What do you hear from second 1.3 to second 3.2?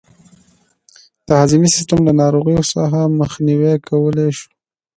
هضمي سیستم له ناروغیو څخه